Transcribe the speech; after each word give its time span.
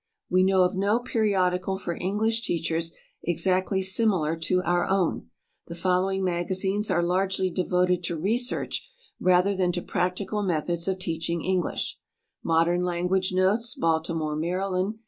We 0.31 0.41
know 0.43 0.63
of 0.63 0.75
no 0.75 0.97
periodical 0.97 1.77
for 1.77 1.95
English 1.95 2.41
teachers 2.41 2.91
exactly 3.21 3.83
similar 3.83 4.35
to 4.35 4.63
our 4.63 4.87
own. 4.87 5.29
The 5.67 5.75
following 5.75 6.23
magazines 6.23 6.89
are 6.89 7.03
largely 7.03 7.51
devoted 7.51 8.03
to 8.05 8.17
research 8.17 8.89
rather 9.19 9.55
than 9.55 9.71
to 9.73 9.81
practical 9.83 10.41
methods 10.41 10.87
of 10.87 10.97
teaching 10.97 11.43
English: 11.45 11.99
"Modern 12.43 12.81
Language 12.81 13.31
Notes," 13.31 13.75
Baltimore, 13.75 14.35
Md. 14.35 14.95